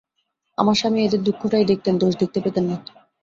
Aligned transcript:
আমার 0.57 0.75
স্বামী 0.75 0.99
এঁদের 1.01 1.21
দুঃখটাই 1.23 1.65
দেখতেন, 1.65 1.93
দোষ 1.97 2.13
দেখতে 2.21 2.39
পেতেন 2.41 2.65
না। 2.65 2.77